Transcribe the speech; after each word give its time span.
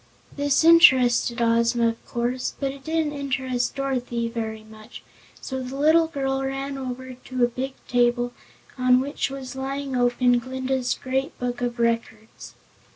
This 0.35 0.63
interested 0.63 1.43
Ozma, 1.43 1.89
of 1.89 2.07
course, 2.07 2.55
but 2.59 2.71
it 2.71 2.83
didn't 2.83 3.11
interest 3.13 3.75
Dorothy 3.75 4.27
very 4.29 4.63
much, 4.63 5.03
so 5.39 5.61
the 5.61 5.75
little 5.75 6.07
girl 6.07 6.41
ran 6.43 6.75
over 6.75 7.13
to 7.13 7.43
a 7.43 7.47
big 7.47 7.75
table 7.87 8.33
on 8.79 8.99
which 8.99 9.29
was 9.29 9.55
lying 9.55 9.95
open 9.95 10.39
Glinda's 10.39 10.95
Great 10.95 11.37
Book 11.37 11.61
of 11.61 11.77
Records. 11.77 12.55